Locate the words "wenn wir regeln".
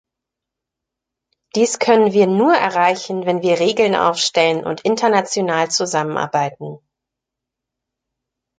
3.27-3.93